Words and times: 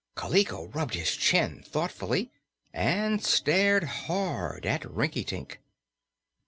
Kaliko 0.15 0.65
rubbed 0.69 0.95
his 0.95 1.15
chin 1.15 1.61
thoughtfully 1.63 2.31
and 2.73 3.23
stared 3.23 3.83
hard 3.83 4.65
at 4.65 4.81
Rinkitink. 4.83 5.59